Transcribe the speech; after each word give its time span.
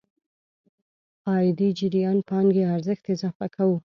عايدي 1.29 1.67
جريان 1.79 2.17
پانګې 2.29 2.63
ارزښت 2.75 3.03
اضافه 3.13 3.45
کوو. 3.55 3.77